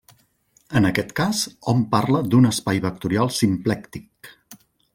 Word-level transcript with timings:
En 0.79 0.87
aquest 0.89 1.11
cas, 1.19 1.41
hom 1.73 1.83
parla 1.91 2.21
d'un 2.31 2.49
espai 2.53 2.81
vectorial 2.87 3.31
simplèctic. 3.41 4.35